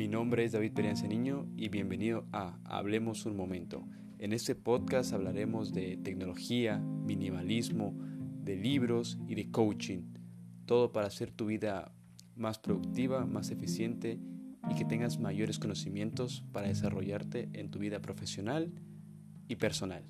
[0.00, 3.86] Mi nombre es David Pereanza Niño y bienvenido a Hablemos un Momento.
[4.18, 7.94] En este podcast hablaremos de tecnología, minimalismo,
[8.42, 10.14] de libros y de coaching.
[10.64, 11.92] Todo para hacer tu vida
[12.34, 14.18] más productiva, más eficiente
[14.70, 18.72] y que tengas mayores conocimientos para desarrollarte en tu vida profesional
[19.48, 20.06] y personal.